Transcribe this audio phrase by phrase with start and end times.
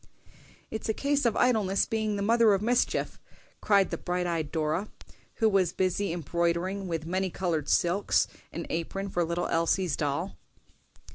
[0.71, 3.19] "It's a case of idleness being the mother of mischief,"
[3.61, 4.87] cried the bright eyed Dora,
[5.35, 10.35] who was busy embroidering with many colored silks an apron for little Elsie's doll.